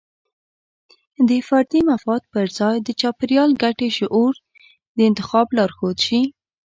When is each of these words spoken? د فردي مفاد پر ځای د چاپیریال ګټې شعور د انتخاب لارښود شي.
د 1.29 1.31
فردي 1.47 1.81
مفاد 1.91 2.21
پر 2.33 2.45
ځای 2.59 2.75
د 2.81 2.89
چاپیریال 3.01 3.49
ګټې 3.63 3.89
شعور 3.97 4.33
د 4.97 4.99
انتخاب 5.09 5.47
لارښود 5.57 5.97
شي. 6.05 6.21